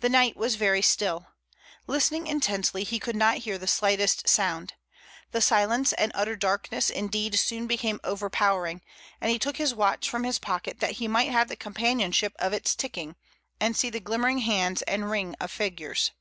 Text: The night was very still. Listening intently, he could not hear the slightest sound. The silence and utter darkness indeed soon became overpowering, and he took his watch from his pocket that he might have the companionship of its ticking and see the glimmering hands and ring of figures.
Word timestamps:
The 0.00 0.08
night 0.08 0.38
was 0.38 0.54
very 0.54 0.80
still. 0.80 1.26
Listening 1.86 2.26
intently, 2.26 2.82
he 2.82 2.98
could 2.98 3.14
not 3.14 3.36
hear 3.44 3.58
the 3.58 3.66
slightest 3.66 4.26
sound. 4.26 4.72
The 5.32 5.42
silence 5.42 5.92
and 5.92 6.10
utter 6.14 6.34
darkness 6.34 6.88
indeed 6.88 7.38
soon 7.38 7.66
became 7.66 8.00
overpowering, 8.04 8.80
and 9.20 9.30
he 9.30 9.38
took 9.38 9.58
his 9.58 9.74
watch 9.74 10.08
from 10.08 10.24
his 10.24 10.38
pocket 10.38 10.80
that 10.80 10.92
he 10.92 11.08
might 11.08 11.30
have 11.30 11.48
the 11.48 11.56
companionship 11.56 12.32
of 12.38 12.54
its 12.54 12.74
ticking 12.74 13.16
and 13.60 13.76
see 13.76 13.90
the 13.90 14.00
glimmering 14.00 14.38
hands 14.38 14.80
and 14.80 15.10
ring 15.10 15.36
of 15.38 15.50
figures. 15.50 16.12